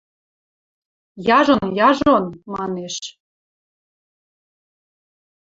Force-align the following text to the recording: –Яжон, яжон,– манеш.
–Яжон, 1.39 1.67
яжон,– 1.87 2.25
манеш. 2.53 2.95